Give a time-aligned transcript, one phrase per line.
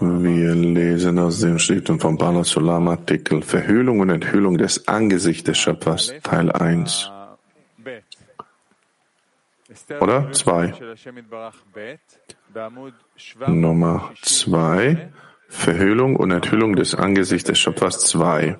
[0.00, 5.58] Wir lesen aus dem Schriften von Bala Sulam Artikel Verhüllung und Enthüllung des Angesichts des
[5.58, 7.10] Schöpfers, Teil 1.
[10.00, 10.30] Oder?
[10.30, 10.74] 2.
[13.48, 15.10] Nummer 2.
[15.48, 18.58] Verhüllung und Enthüllung des Angesichts des Schöpfers 2.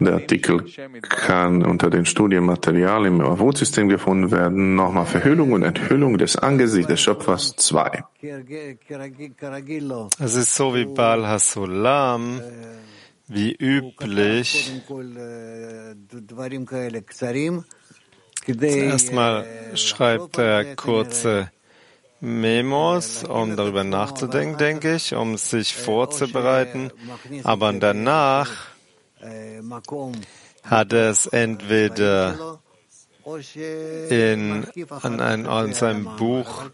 [0.00, 0.64] Der Artikel
[1.00, 4.74] kann unter den Studienmaterialien im Avot-System gefunden werden.
[4.74, 8.04] Nochmal Verhüllung und Enthüllung des Angesichts des Schöpfers 2.
[10.18, 12.40] Es ist so wie Baal Hasulam,
[13.28, 14.72] wie üblich.
[18.48, 21.50] Erstmal schreibt er kurze
[22.20, 26.90] Memos, um darüber nachzudenken, denke ich, um sich vorzubereiten.
[27.44, 28.50] Aber danach
[30.62, 32.58] hat er es entweder
[34.08, 36.64] in, an, ein, an seinem Buch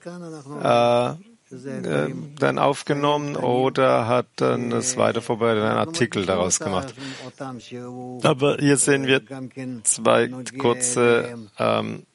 [0.62, 1.14] äh,
[1.52, 6.94] äh, dann aufgenommen oder hat dann es weiter vorbereitet, einen Artikel daraus gemacht.
[8.22, 9.20] Aber hier sehen wir
[9.84, 12.06] zwei kurze ähm,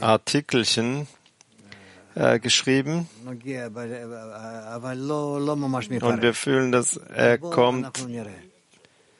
[0.00, 1.06] Artikelchen,
[2.14, 3.08] äh, geschrieben.
[3.26, 3.44] Und
[6.22, 8.06] wir fühlen, dass er kommt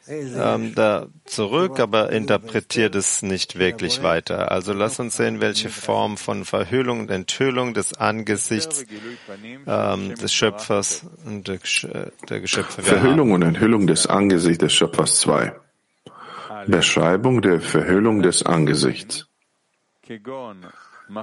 [0.07, 4.53] ähm, da zurück, aber interpretiert es nicht wirklich weiter.
[4.53, 8.85] Also lass uns sehen, welche Form von Verhüllung und Enthüllung des Angesichts
[9.67, 11.59] ähm, des Schöpfers und der,
[12.29, 15.55] der Geschöpfe Verhüllung und Enthüllung des Angesichts des Schöpfers 2.
[16.67, 19.27] Beschreibung der Verhüllung des Angesichts.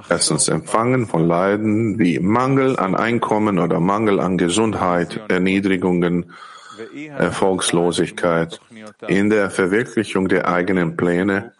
[0.08, 6.32] Erstens Empfangen von Leiden wie Mangel an Einkommen oder Mangel an Gesundheit, Erniedrigungen,
[7.18, 8.60] Erfolgslosigkeit.
[9.08, 11.52] in der Verwirklichung der eigenen Pläne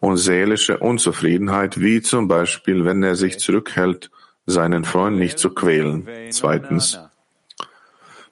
[0.00, 4.10] und seelische Unzufriedenheit, wie zum Beispiel, wenn er sich zurückhält,
[4.46, 6.06] seinen Freund nicht zu quälen.
[6.30, 7.00] Zweitens,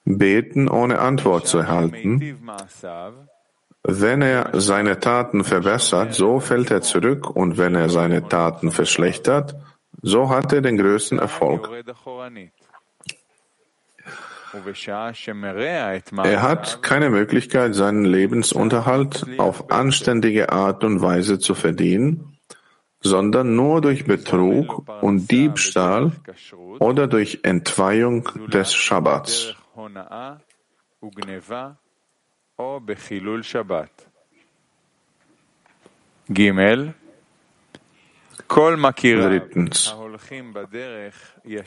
[0.05, 2.39] beten ohne Antwort zu erhalten,
[3.85, 9.57] wenn er seine Taten verbessert, so fällt er zurück, und wenn er seine Taten verschlechtert,
[10.03, 11.69] so hat er den größten Erfolg.
[16.25, 22.37] Er hat keine Möglichkeit, seinen Lebensunterhalt auf anständige Art und Weise zu verdienen,
[23.01, 26.13] sondern nur durch Betrug und Diebstahl
[26.81, 29.55] oder durch Entweihung des Schabbats.
[39.29, 39.95] Drittens.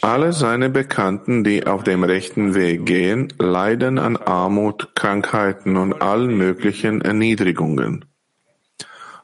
[0.02, 6.38] Alle seine Bekannten, die auf dem rechten Weg gehen, leiden an Armut, Krankheiten und allen
[6.38, 8.06] möglichen Erniedrigungen.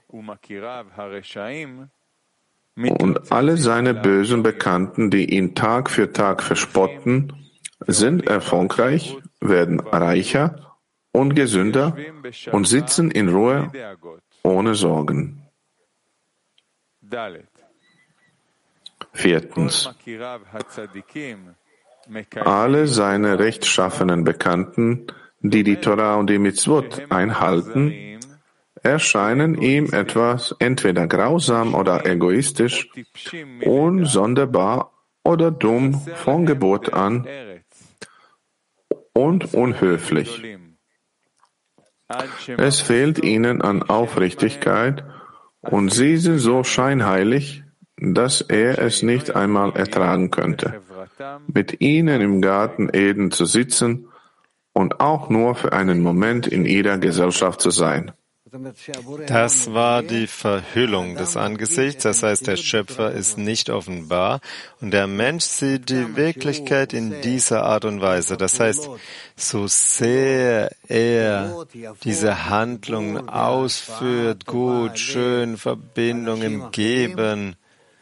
[0.07, 0.29] Und
[3.31, 7.33] alle seine bösen Bekannten, die ihn Tag für Tag verspotten,
[7.87, 10.70] sind erfolgreich, werden reicher
[11.11, 11.95] und gesünder
[12.51, 13.71] und sitzen in Ruhe
[14.43, 15.41] ohne Sorgen.
[19.13, 19.89] Viertens.
[22.35, 25.07] Alle seine rechtschaffenen Bekannten,
[25.41, 28.19] die die Torah und die Mitzvot einhalten,
[28.83, 32.89] erscheinen ihm etwas entweder grausam oder egoistisch,
[33.63, 34.91] unsonderbar
[35.23, 37.27] oder dumm von Geburt an
[39.13, 40.57] und unhöflich.
[42.57, 45.03] Es fehlt ihnen an Aufrichtigkeit
[45.61, 47.63] und sie sind so scheinheilig,
[47.97, 50.81] dass er es nicht einmal ertragen könnte,
[51.47, 54.07] mit ihnen im Garten Eden zu sitzen
[54.73, 58.11] und auch nur für einen Moment in ihrer Gesellschaft zu sein.
[59.27, 64.41] Das war die Verhüllung des Angesichts, das heißt, der Schöpfer ist nicht offenbar
[64.81, 68.35] und der Mensch sieht die Wirklichkeit in dieser Art und Weise.
[68.35, 68.89] Das heißt,
[69.37, 71.65] so sehr er
[72.03, 77.55] diese Handlungen ausführt, gut, schön, Verbindung im Geben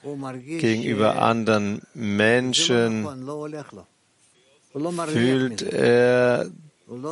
[0.04, 3.08] gegenüber anderen Menschen,
[5.12, 6.50] fühlt er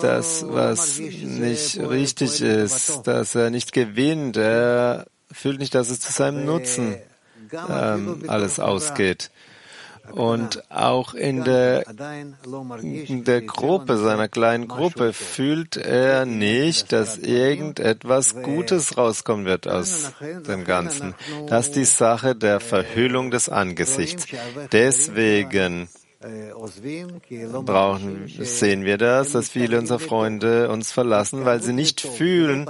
[0.01, 4.37] das, was nicht richtig ist, dass er nicht gewinnt.
[4.37, 6.95] Er fühlt nicht, dass es zu seinem Nutzen
[7.69, 9.31] ähm, alles ausgeht.
[10.11, 11.83] Und auch in der,
[12.81, 20.13] in der Gruppe, seiner kleinen Gruppe, fühlt er nicht, dass irgendetwas Gutes rauskommen wird aus
[20.47, 21.13] dem Ganzen.
[21.47, 24.27] Das ist die Sache der Verhüllung des Angesichts.
[24.71, 25.89] Deswegen
[27.65, 32.67] brauchen, sehen wir das, dass viele unserer Freunde uns verlassen, weil sie nicht fühlen,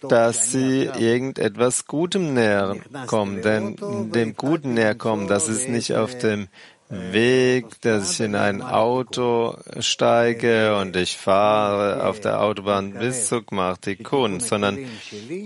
[0.00, 3.42] dass sie irgendetwas Gutem näher kommen.
[3.42, 3.76] Denn
[4.12, 6.48] dem Guten näher kommen, das ist nicht auf dem
[6.90, 13.42] Weg, dass ich in ein Auto steige und ich fahre auf der Autobahn bis zu
[13.42, 14.78] Gmartikun, sondern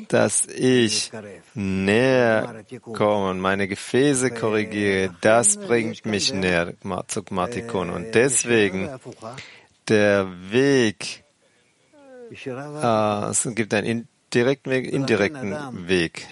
[0.08, 1.10] dass ich
[1.54, 6.74] näher komme und meine Gefäße korrigiere, das bringt mich näher
[7.08, 7.90] zu Gmartikun.
[7.90, 8.88] Und deswegen
[9.88, 11.24] der Weg,
[12.30, 13.84] äh, es gibt ein
[14.34, 16.28] direkten Weg, indirekten Weg,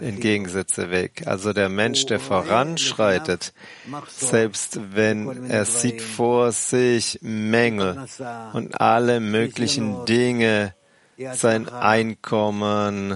[0.00, 1.26] entgegengesetzte Weg.
[1.26, 3.52] Also der Mensch, der voranschreitet,
[4.08, 8.06] selbst wenn er sieht vor sich Mängel
[8.52, 10.74] und alle möglichen Dinge,
[11.34, 13.10] sein Einkommen,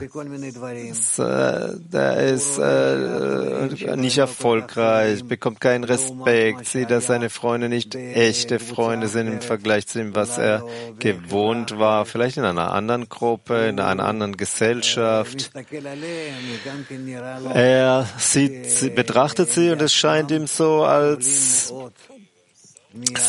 [1.93, 9.09] der ist äh, nicht erfolgreich, bekommt keinen Respekt, sieht, dass seine Freunde nicht echte Freunde
[9.09, 10.65] sind im Vergleich zu dem, was er
[10.99, 15.51] gewohnt war, vielleicht in einer anderen Gruppe, in einer anderen Gesellschaft.
[17.55, 21.73] Er sieht, betrachtet sie und es scheint ihm so, als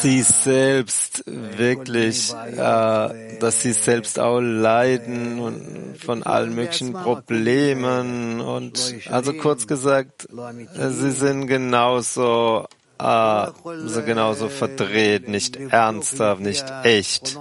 [0.01, 8.95] sie selbst wirklich, äh, dass sie selbst auch leiden und von allen möglichen Problemen und
[9.09, 12.67] also kurz gesagt, sie sind genauso
[12.99, 13.47] äh,
[13.85, 17.37] so genauso verdreht, nicht ernsthaft, nicht echt.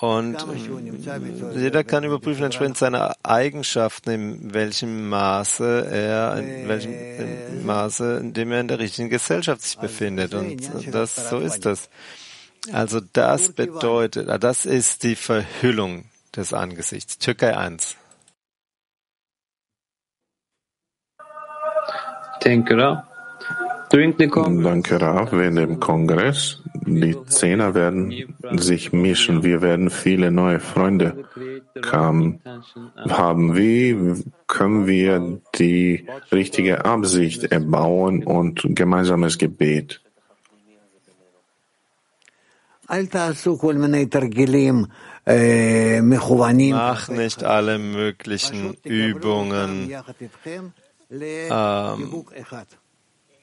[0.00, 0.36] Und
[1.56, 8.52] jeder kann überprüfen entsprechend seiner Eigenschaften, in welchem Maße er, in welchem Maße, in dem
[8.52, 10.34] er in der richtigen Gesellschaft sich befindet.
[10.34, 11.90] Und das, so ist das.
[12.72, 16.04] Also das bedeutet, das ist die Verhüllung
[16.36, 17.18] des Angesichts.
[17.18, 17.96] Türkei 1.
[22.40, 23.02] Danke,
[23.90, 25.32] Danke, Rav.
[25.32, 28.12] Während dem Kongress, die Zehner werden
[28.52, 29.42] sich mischen.
[29.42, 31.24] Wir werden viele neue Freunde
[31.90, 33.56] haben.
[33.56, 40.00] Wie können wir die richtige Absicht erbauen und gemeinsames Gebet?
[46.72, 49.92] Mach nicht alle möglichen Übungen.
[51.10, 52.24] Ähm,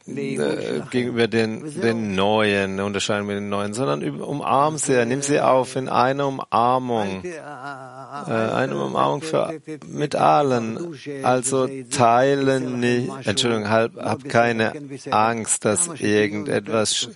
[0.08, 5.76] äh, gegenüber den, den Neuen, unterscheiden mit den Neuen, sondern umarm sie, nimm sie auf
[5.76, 10.96] in eine Umarmung, äh, eine Umarmung für, mit allen.
[11.24, 14.74] Also teilen nicht, Entschuldigung, hab, hab keine
[15.10, 17.10] Angst, dass irgendetwas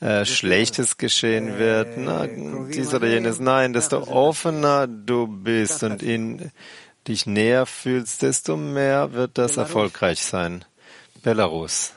[0.00, 3.40] äh, Schlechtes geschehen wird, na, dies oder jenes.
[3.40, 6.50] Nein, desto offener du bist und in
[7.08, 10.66] dich näher fühlst, desto mehr wird das erfolgreich sein.
[11.22, 11.94] Belarus.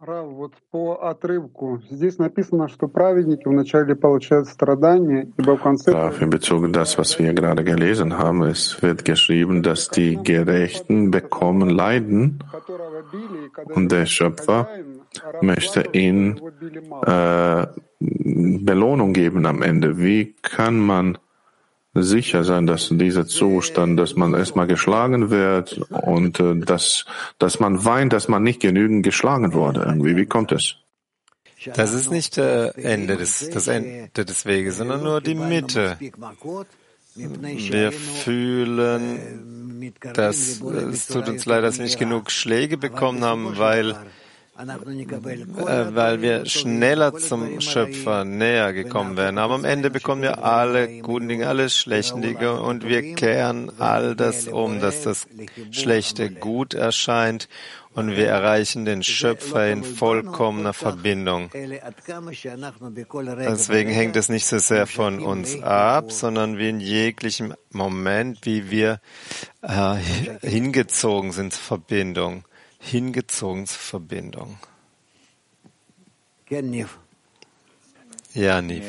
[0.00, 1.80] Рав, вот по отрывку.
[1.88, 5.92] Здесь написано, что праведники вначале получают страдания, ибо в конце...
[5.92, 10.18] Raf, in Bezug auf das, was wir gerade gelesen haben, es wird geschrieben, dass die
[10.22, 12.44] Gerechten bekommen Leiden
[13.74, 14.68] und der Schöpfer
[15.40, 16.38] möchte ihnen
[17.06, 17.66] äh,
[18.00, 19.96] Belohnung geben am Ende.
[19.96, 21.18] Wie kann man
[22.03, 27.05] sicher sein, dass dieser Zustand, dass man erstmal geschlagen wird und äh, dass,
[27.37, 29.81] dass man weint, dass man nicht genügend geschlagen wurde.
[29.81, 30.75] Irgendwie, wie kommt es?
[31.75, 35.97] Das ist nicht das Ende des, das Ende des Weges, sondern nur die Mitte.
[37.15, 39.19] Wir fühlen,
[40.13, 43.95] dass es tut uns leid, dass wir nicht genug Schläge bekommen haben, weil äh,
[45.95, 49.37] weil wir schneller zum Schöpfer näher gekommen wären.
[49.37, 52.59] Aber am Ende bekommen wir alle guten Dinge, alle schlechten Dinge.
[52.59, 55.27] und wir kehren all das um, dass das
[55.71, 57.47] Schlechte gut erscheint.
[57.95, 61.49] Und wir erreichen den Schöpfer in vollkommener Verbindung.
[63.47, 68.69] Deswegen hängt es nicht so sehr von uns ab, sondern wie in jeglichem Moment, wie
[68.69, 69.01] wir
[69.61, 69.95] äh,
[70.41, 72.43] hingezogen sind zur Verbindung
[72.79, 74.57] hingezogen zur Verbindung.
[78.33, 78.83] Ja, Niv.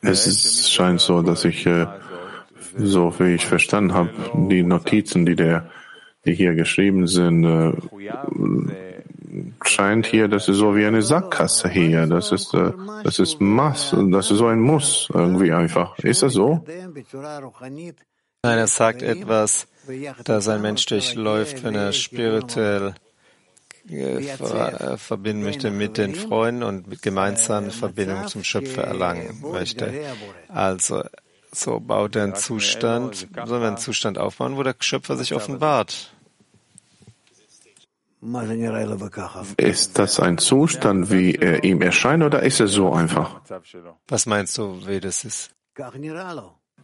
[0.00, 1.86] Es ist, scheint so, dass ich, äh,
[2.76, 5.70] so wie ich verstanden habe, die Notizen, die, der,
[6.24, 7.72] die hier geschrieben sind, äh,
[9.64, 12.06] scheint hier, das ist so wie eine Sackgasse hier.
[12.06, 12.72] Das ist, äh,
[13.04, 15.98] das ist Mass, das ist so ein Muss irgendwie einfach.
[15.98, 16.64] Ist das so?
[18.48, 19.66] Nein, er sagt etwas,
[20.24, 22.94] das ein Mensch durchläuft, wenn er spirituell
[23.90, 29.92] äh, äh, verbinden möchte mit den Freunden und mit gemeinsamen Verbindung zum Schöpfer erlangen möchte.
[30.48, 31.04] Also
[31.52, 36.10] so baut er einen Zustand, so einen Zustand aufbauen, wo der Schöpfer sich offenbart.
[39.58, 43.42] Ist das ein Zustand, wie er ihm erscheint, oder ist er so einfach?
[44.08, 45.50] Was meinst du, wie das ist?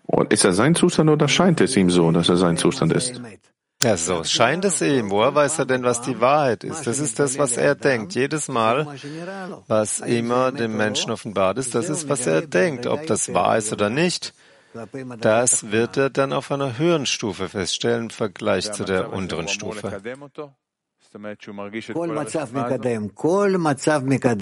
[0.06, 3.20] Und ist er sein Zustand oder scheint es ihm so, dass er sein Zustand ist?
[3.82, 5.10] Ja, so scheint es ihm.
[5.10, 6.86] Woher weiß er denn, was die Wahrheit ist?
[6.86, 8.14] Das ist das, was er denkt.
[8.14, 8.86] Jedes Mal,
[9.66, 12.86] was immer dem Menschen offenbart ist, das ist, was er denkt.
[12.86, 14.32] Ob das wahr ist oder nicht,
[15.20, 20.00] das wird er dann auf einer höheren Stufe feststellen im Vergleich zu der unteren Stufe.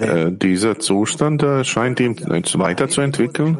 [0.07, 3.57] Äh, dieser Zustand äh, scheint ihm weiterzuentwickeln.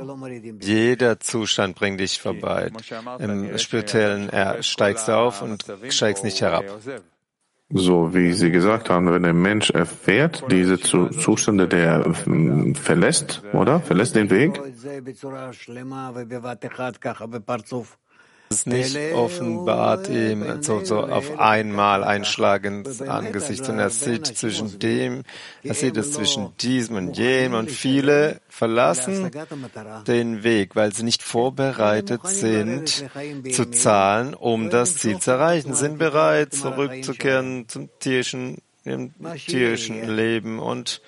[0.62, 2.72] Jeder Zustand bringt dich vorbei.
[3.20, 4.30] Im Spirituellen
[4.62, 6.66] steigst du auf und steigst nicht herab.
[7.76, 13.80] So wie Sie gesagt haben, wenn der Mensch erfährt diese Zustände, der äh, verlässt, oder?
[13.80, 14.62] Verlässt den Weg
[18.54, 24.28] es nicht offenbart ihm so, so auf einmal ein Schlag ins Angesicht, sondern er sieht
[24.28, 25.24] zwischen dem,
[25.64, 29.32] er sieht es zwischen diesem und jenem und viele verlassen
[30.08, 33.06] den Weg, weil sie nicht vorbereitet sind
[33.52, 40.60] zu zahlen, um das Ziel zu erreichen, sind bereit zurückzukehren zum tierischen, im tierischen Leben
[40.60, 41.02] und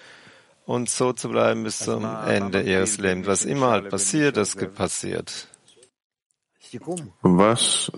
[0.65, 3.27] und so zu bleiben bis zum Ende ihres Lebens.
[3.27, 5.47] Was immer halt passiert, das passiert.
[7.21, 7.91] Was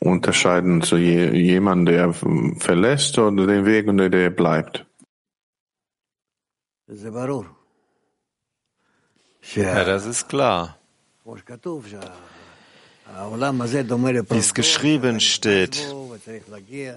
[0.00, 2.12] unterscheiden zu je, jemandem, der
[2.60, 4.86] verlässt oder den Weg und der bleibt?
[9.54, 10.78] Ja, das ist klar.
[14.30, 15.94] Wie es geschrieben steht,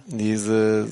[0.08, 0.88] diese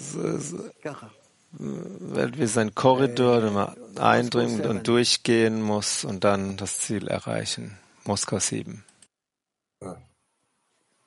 [1.51, 7.77] Welt wie sein Korridor, den man eindringen und durchgehen muss und dann das Ziel erreichen.
[8.05, 8.83] Moskau 7.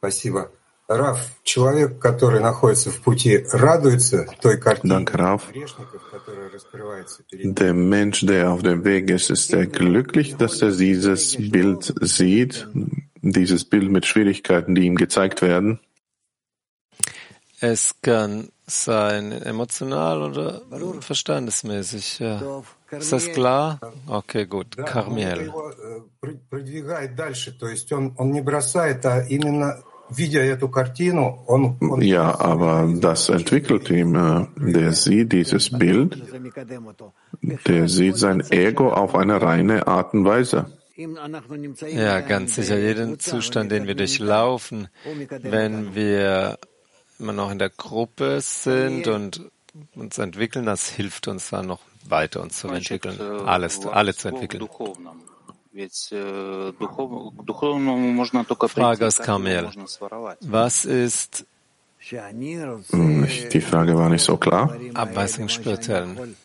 [0.01, 0.51] Спасибо.
[0.89, 8.25] Раф, человек, который находится в пути, радуется той картине грешников, которая раскрывается перед Der Mensch,
[8.25, 12.69] der auf dem Weg ist, ist er glücklich, dass er dieses Bild sieht,
[13.21, 15.81] dieses Bild mit Schwierigkeiten, die ihm gezeigt werden?
[17.59, 20.61] Es kann sein emotional oder
[21.01, 22.19] verstandesmäßig.
[22.19, 22.63] Ja.
[22.91, 23.79] Ist das klar?
[24.07, 24.77] Okay, gut.
[24.77, 25.51] Carmiel.
[32.02, 36.22] ja, aber das entwickelt ihm, äh, der sieht dieses Bild,
[37.66, 40.66] der sieht sein Ego auf eine reine Art und Weise.
[40.96, 42.78] Ja, ganz sicher.
[42.78, 44.88] Jeden Zustand, den wir durchlaufen,
[45.42, 46.58] wenn wir
[47.18, 49.50] immer noch in der Gruppe sind und
[49.94, 54.68] uns entwickeln, das hilft uns dann noch weiter uns zu entwickeln, alles, alle zu entwickeln.
[58.68, 59.70] Frage aus Kamel.
[60.40, 61.46] Was ist
[62.10, 64.76] die Frage war nicht so klar.
[64.94, 66.36] Abweisung spirituellen.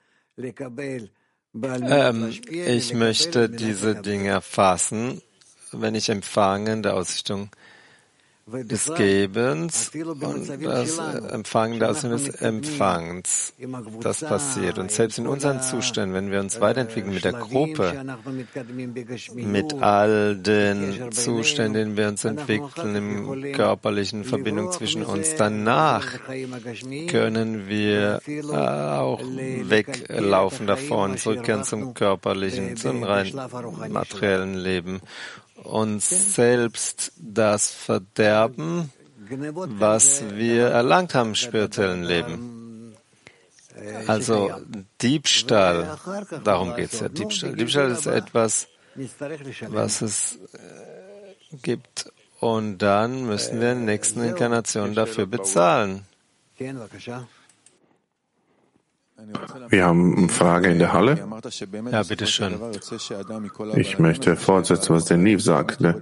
[1.63, 5.22] Ähm, ich möchte diese Dinge erfassen,
[5.72, 7.50] wenn ich empfange der Ausrichtung
[8.48, 13.54] des Gebens und das Empfangen der Ausrichtung des Empfangens.
[14.01, 14.80] Das passiert.
[14.80, 18.06] Und selbst in unseren Zuständen, wenn wir uns weiterentwickeln mit der Gruppe,
[19.34, 26.06] mit all den Zuständen, denen wir uns entwickeln, im körperlichen Verbindung zwischen uns, danach
[27.08, 28.22] können wir
[28.54, 33.34] auch weglaufen davon, zurückkehren zum körperlichen, zum rein
[33.89, 35.01] materiellen Leben
[35.64, 38.92] uns selbst das Verderben,
[39.30, 42.96] was wir erlangt haben im spirituellen Leben.
[44.08, 44.52] Also
[45.02, 45.98] Diebstahl,
[46.44, 47.10] darum geht es ja.
[47.10, 47.56] Diebstahl.
[47.56, 48.68] Diebstahl ist etwas,
[49.68, 52.12] was es äh, gibt.
[52.40, 56.06] Und dann müssen wir in der nächsten Inkarnation dafür bezahlen.
[59.69, 61.17] Wir haben eine Frage in der Halle.
[61.91, 62.53] Ja, bitteschön.
[63.75, 66.01] Ich möchte fortsetzen, was der Niv sagte,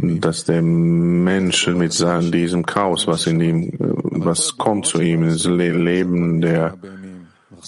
[0.00, 5.44] dass der Mensch mit seinem, diesem Chaos, was in ihm, was kommt zu ihm, ins
[5.44, 6.74] Leben der,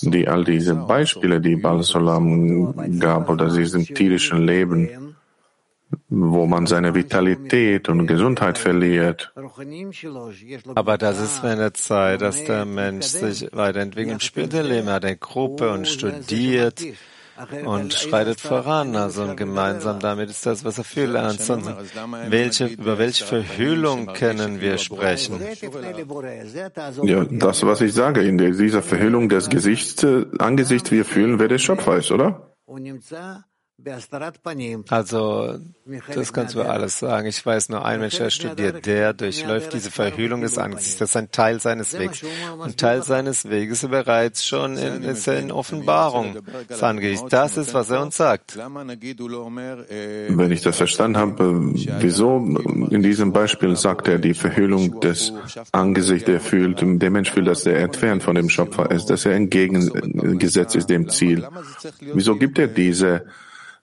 [0.03, 5.08] die all diese Beispiele, die Bal Solam gab, oder diesem tierischen Leben,
[6.11, 9.33] wo man seine Vitalität und Gesundheit verliert.
[10.75, 15.71] Aber das ist eine Zeit, dass der Mensch sich weiterentwickelt im spirituellen hat eine Gruppe
[15.71, 16.83] und studiert
[17.67, 18.97] und schreitet voran.
[18.97, 21.43] Also gemeinsam damit ist das, was er viel lernt.
[21.43, 21.71] Sonst
[22.29, 25.41] welche, über welche Verhüllung können wir sprechen?
[27.03, 30.07] Ja, das, was ich sage, in dieser Verhüllung des Gesichts,
[30.39, 32.55] Angesichts wir fühlen, wer der Schöpfer ist, oder?
[34.89, 35.59] Also,
[36.13, 37.29] das kannst du alles sagen.
[37.29, 40.97] Ich weiß nur, ein Mensch, der studiert, der durchläuft diese Verhüllung des Angesichts.
[40.99, 42.25] Das ist ein Teil seines Weges.
[42.59, 47.27] Und Teil seines Weges ist bereits schon in, ist in Offenbarung des Angesichts.
[47.29, 48.57] Das ist, was er uns sagt.
[48.59, 52.39] Wenn ich das verstanden habe, wieso
[52.91, 55.33] in diesem Beispiel sagt er, die Verhüllung des
[55.71, 59.35] Angesichts, der fühlt, der Mensch fühlt, dass er entfernt von dem Schöpfer ist, dass er
[59.35, 61.47] entgegengesetzt ist dem Ziel.
[62.01, 63.27] Wieso gibt er diese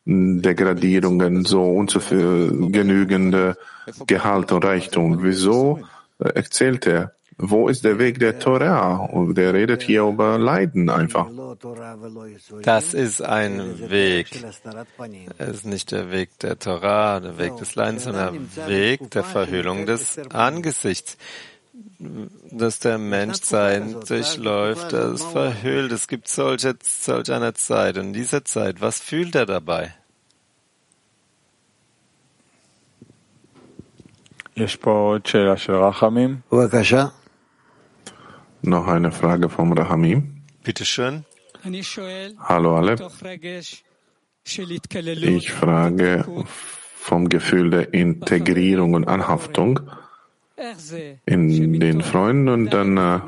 [0.05, 3.57] Degradierungen, so ungenügende
[4.05, 5.23] Gehalt und Reichtum.
[5.23, 5.79] Wieso
[6.19, 7.13] erzählt er?
[7.37, 8.95] Wo ist der Weg der Torah?
[8.95, 11.27] Und der redet hier über Leiden einfach.
[12.61, 14.27] Das ist ein Weg.
[15.37, 19.23] Es ist nicht der Weg der Torah, der Weg des Leidens, sondern der Weg der
[19.23, 21.17] Verhüllung des Angesichts
[22.51, 25.91] dass der Mensch sein durchläuft, das verhüllt.
[25.91, 27.97] Es gibt solche, solch eine Zeit.
[27.97, 29.93] Und in dieser Zeit, was fühlt er dabei?
[38.61, 40.43] Noch eine Frage vom Rahamim.
[40.63, 41.25] Bitte schön.
[42.39, 42.95] Hallo alle.
[44.45, 46.25] Ich frage
[46.95, 49.81] vom Gefühl der Integrierung und Anhaftung
[51.25, 53.19] in den Freunden und dann äh,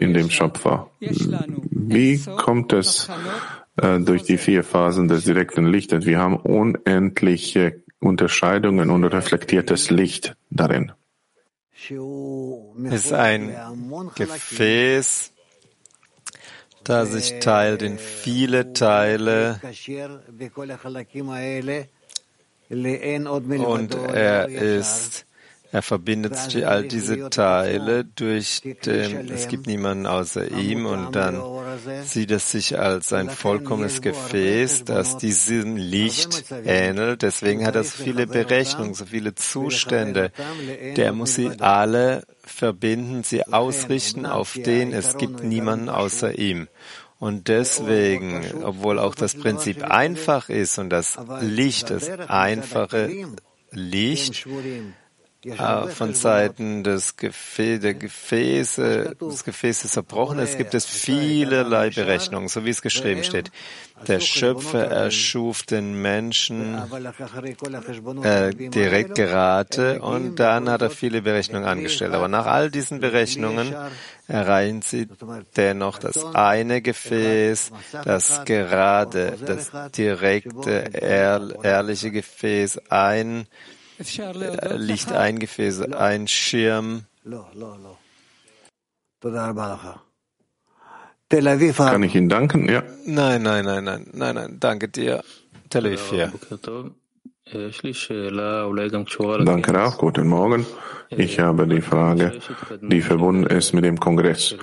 [0.00, 0.90] in dem Schöpfer.
[1.00, 3.08] Wie kommt es
[3.76, 6.06] äh, durch die vier Phasen des direkten Lichtes?
[6.06, 10.92] Wir haben unendliche Unterscheidungen und reflektiertes Licht darin.
[11.80, 13.54] Es ist ein
[14.16, 15.32] Gefäß,
[16.82, 19.60] das sich teilt in viele Teile
[23.64, 25.27] und er ist
[25.70, 31.42] er verbindet all diese Teile durch den, es gibt niemanden außer ihm und dann
[32.04, 37.22] sieht es sich als ein vollkommenes Gefäß, das diesem Licht ähnelt.
[37.22, 40.32] Deswegen hat er so viele Berechnungen, so viele Zustände.
[40.96, 46.68] Der muss sie alle verbinden, sie ausrichten auf den, es gibt niemanden außer ihm.
[47.18, 53.10] Und deswegen, obwohl auch das Prinzip einfach ist und das Licht, das einfache
[53.72, 54.46] Licht,
[55.94, 62.64] von Seiten des Gefä der Gefäße, des Gefäßes zerbrochen ist, gibt es vielerlei Berechnungen, so
[62.64, 63.52] wie es geschrieben steht.
[64.08, 66.80] Der Schöpfer erschuf den Menschen
[68.24, 72.14] äh, direkt gerade und dann hat er viele Berechnungen angestellt.
[72.14, 73.74] Aber nach all diesen Berechnungen
[74.26, 75.06] erreichen sie
[75.56, 77.70] dennoch das eine Gefäß,
[78.04, 80.70] das gerade, das direkte,
[81.62, 83.46] ehrliche Gefäß, ein
[84.76, 87.04] Licht ein Gefäß, ein Schirm.
[91.30, 92.68] Kann ich Ihnen danken?
[92.68, 92.82] Ja.
[93.04, 95.22] Nein, nein, nein, nein, nein, nein, danke dir.
[95.68, 96.32] Tel Aviv hier.
[99.44, 100.66] Danke auch, guten Morgen.
[101.10, 102.40] Ich habe die Frage,
[102.82, 104.54] die verbunden ist mit dem Kongress.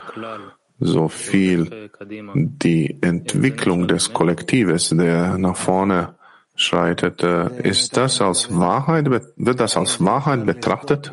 [0.79, 6.15] So viel die Entwicklung des Kollektives, der nach vorne
[6.55, 11.11] schreitet, ist das als Wahrheit, wird das als Wahrheit betrachtet?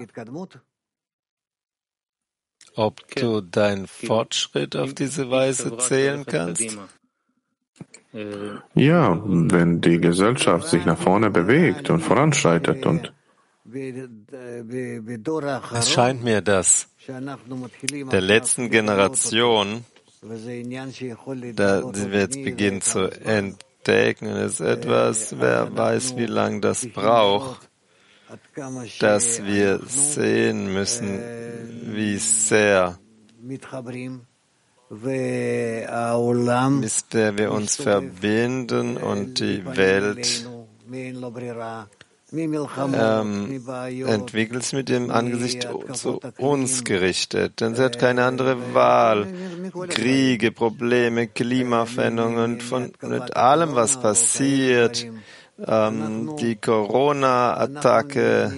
[2.74, 6.78] Ob du deinen Fortschritt auf diese Weise zählen kannst?
[8.74, 13.12] Ja, wenn die Gesellschaft sich nach vorne bewegt und voranschreitet und
[15.74, 19.84] es scheint mir, dass der letzten Generation,
[21.54, 27.68] da wir jetzt beginnen zu entdecken, Denken ist etwas, wer weiß, wie lange das braucht,
[29.00, 31.20] dass wir sehen müssen,
[31.94, 32.98] wie sehr
[36.82, 40.46] ist der wir uns verbinden und die Welt
[42.34, 43.62] ähm,
[44.06, 49.26] entwickelt sich mit dem Angesicht zu uns gerichtet, denn sie hat keine andere Wahl.
[49.88, 55.06] Kriege, Probleme, Klimaveränderungen, von mit allem, was passiert,
[55.66, 58.52] ähm, die Corona-Attacke.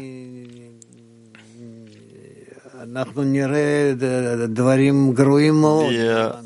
[5.91, 6.45] Wir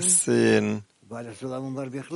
[0.00, 0.82] sehen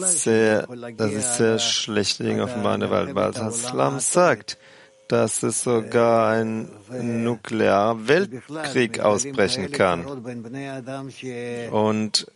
[0.07, 3.15] sehr, das ist sehr schlechte Dinge offenbar in der Welt.
[3.15, 4.59] Weil Islam sagt,
[5.09, 10.05] dass es sogar ein nuklearer Weltkrieg ausbrechen kann.
[11.71, 12.27] Und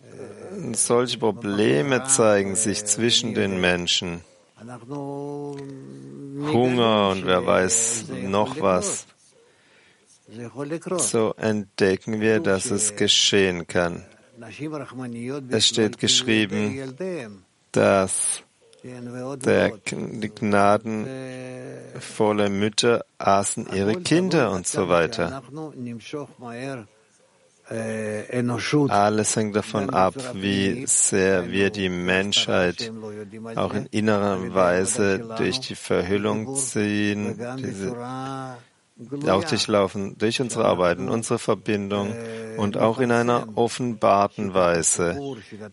[0.72, 4.22] solche Probleme zeigen sich zwischen den Menschen.
[6.52, 9.06] Hunger und wer weiß noch was.
[10.98, 14.04] So entdecken wir, dass es geschehen kann.
[15.50, 16.94] Es steht geschrieben,
[17.72, 18.42] dass
[19.44, 25.42] Der, die gnadenvolle Mütter aßen ihre Kinder und so weiter.
[28.90, 32.92] Alles hängt davon ab, wie sehr wir die Menschheit
[33.54, 37.96] auch in innerer Weise durch die Verhüllung ziehen, diese,
[39.28, 42.14] auch durchlaufen, durch unsere Arbeiten, unsere Verbindung
[42.56, 45.18] und auch in einer offenbarten Weise,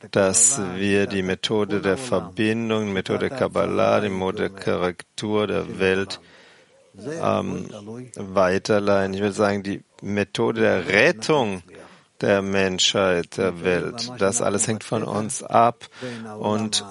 [0.09, 6.19] dass wir die Methode der Verbindung, die Methode Kabbalah, die Methode der Korrektur der Welt
[7.21, 7.69] ähm,
[8.15, 9.13] weiterleihen.
[9.13, 11.61] Ich würde sagen, die Methode der Rettung
[12.21, 14.11] der Menschheit, der Welt.
[14.19, 15.87] Das alles hängt von uns ab.
[16.39, 16.85] Und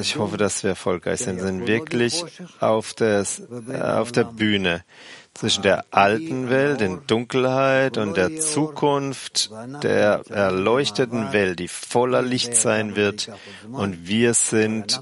[0.00, 1.38] ich hoffe, dass wir erfolgreich sind.
[1.38, 2.24] Wir sind wirklich
[2.60, 4.84] auf, des, auf der Bühne
[5.34, 9.50] zwischen der alten Welt in Dunkelheit und der Zukunft
[9.82, 13.30] der erleuchteten Welt, die voller Licht sein wird.
[13.72, 15.00] Und wir sind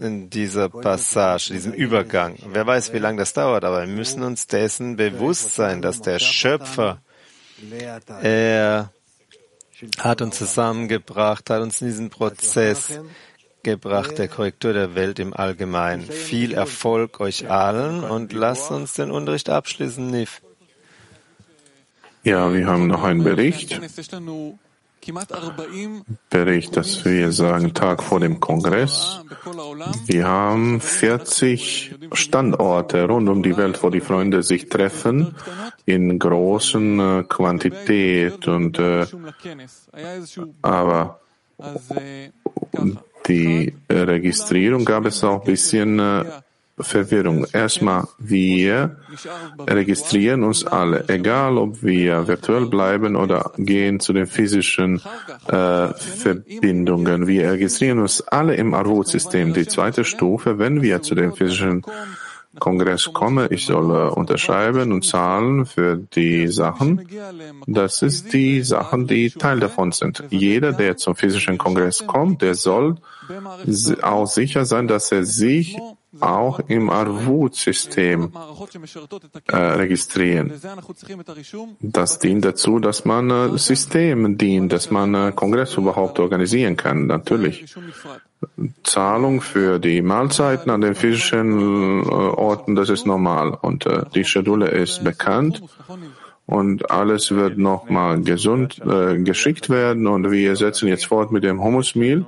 [0.00, 2.36] in dieser Passage, diesem Übergang.
[2.46, 6.18] Wer weiß, wie lange das dauert, aber wir müssen uns dessen bewusst sein, dass der
[6.18, 7.00] Schöpfer
[8.22, 8.90] er
[9.98, 13.00] hat uns zusammengebracht, hat uns in diesen Prozess
[13.62, 16.02] gebracht, der Korrektur der Welt im Allgemeinen.
[16.02, 20.42] Viel Erfolg euch allen und lasst uns den Unterricht abschließen, Nif.
[22.24, 23.80] Ja, wir haben noch einen Bericht.
[26.30, 29.20] Bericht, dass wir sagen, Tag vor dem Kongress.
[30.06, 35.34] Wir haben 40 Standorte rund um die Welt, wo die Freunde sich treffen,
[35.86, 39.06] in großen äh, Quantität und äh,
[40.62, 41.20] aber
[43.28, 46.24] die Registrierung gab es auch ein bisschen äh,
[46.78, 47.46] Verwirrung.
[47.52, 48.96] Erstmal, wir
[49.60, 55.00] registrieren uns alle, egal ob wir virtuell bleiben oder gehen zu den physischen
[55.48, 57.26] äh, Verbindungen.
[57.26, 59.52] Wir registrieren uns alle im Arvut-System.
[59.52, 61.82] Die zweite Stufe, wenn wir zu den physischen
[62.58, 67.06] Kongress komme, ich soll äh, unterschreiben und zahlen für die Sachen.
[67.66, 70.24] Das ist die Sachen, die Teil davon sind.
[70.30, 72.96] Jeder, der zum physischen Kongress kommt, der soll
[74.02, 75.78] auch sicher sein, dass er sich
[76.20, 78.32] auch im Arvut-System
[79.48, 80.52] äh, registrieren.
[81.80, 87.06] Das dient dazu, dass man äh, System dient, dass man äh, Kongress überhaupt organisieren kann,
[87.06, 87.74] natürlich.
[88.82, 93.56] Zahlung für die Mahlzeiten an den physischen äh, Orten, das ist normal.
[93.60, 95.62] Und äh, die Schedule ist bekannt
[96.46, 100.06] und alles wird nochmal gesund äh, geschickt werden.
[100.06, 102.26] Und wir setzen jetzt fort mit dem Hummusmeal.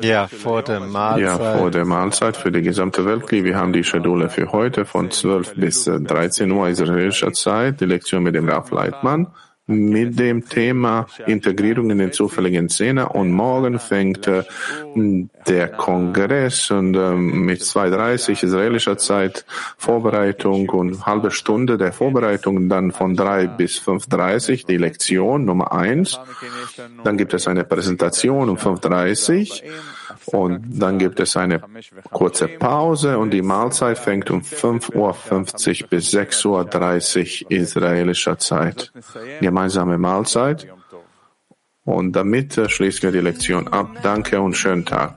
[0.00, 1.22] Ja, vor der Mahlzeit.
[1.22, 3.30] Ja, vor der Mahlzeit für die gesamte Welt.
[3.32, 8.22] Wir haben die Schedule für heute von 12 bis 13 Uhr israelischer Zeit, die Lektion
[8.22, 9.28] mit dem Raf Leitmann
[9.68, 14.42] mit dem Thema Integrierung in den zufälligen Szene und morgen fängt äh,
[15.46, 19.44] der Kongress und äh, mit 2.30 israelischer Zeit
[19.76, 26.18] Vorbereitung und halbe Stunde der Vorbereitung dann von 3 bis 5.30 die Lektion Nummer 1.
[27.04, 29.62] Dann gibt es eine Präsentation um 5.30
[30.32, 31.60] und dann gibt es eine
[32.10, 34.94] kurze Pause und die Mahlzeit fängt um 5.50
[35.82, 38.92] Uhr bis 6.30 Uhr israelischer Zeit.
[39.40, 40.68] Gemeinsame Mahlzeit.
[41.84, 43.88] Und damit schließen wir die Lektion ab.
[44.02, 45.14] Danke und schönen Tag.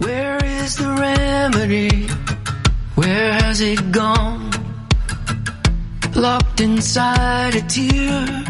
[0.00, 2.06] Where is the remedy?
[2.94, 4.50] Where has it gone?
[6.14, 8.44] Locked inside a tear,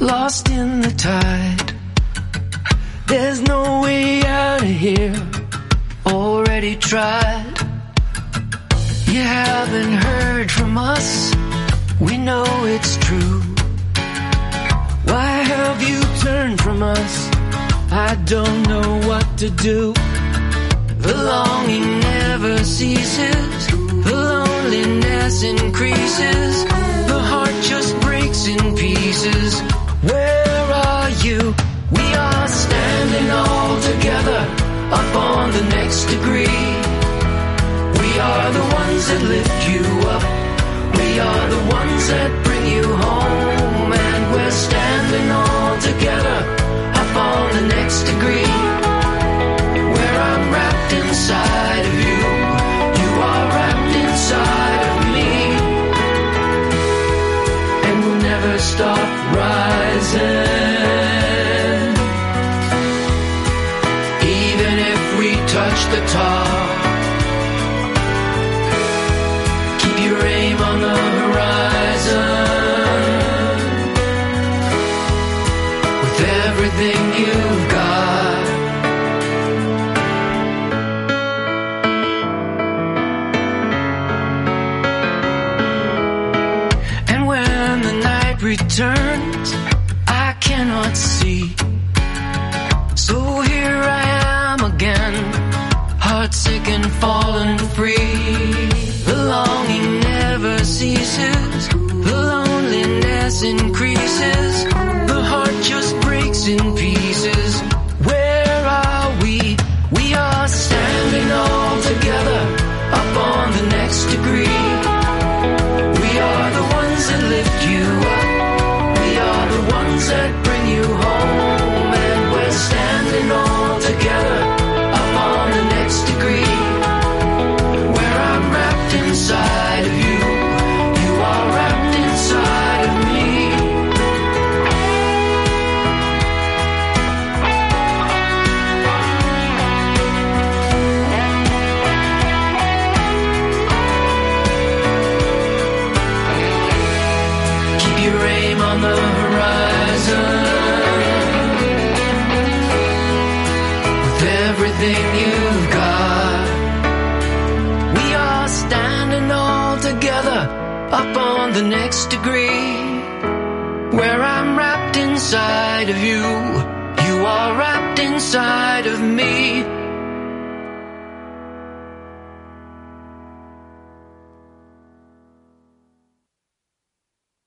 [0.00, 1.63] lost in the tide.
[3.06, 5.14] There's no way out of here.
[6.06, 7.44] Already tried.
[9.06, 11.34] You haven't heard from us.
[12.00, 13.40] We know it's true.
[15.04, 17.28] Why have you turned from us?
[17.92, 19.92] I don't know what to do.
[20.98, 23.66] The longing never ceases.
[23.68, 26.64] The loneliness increases.
[27.06, 29.83] The heart just breaks in pieces.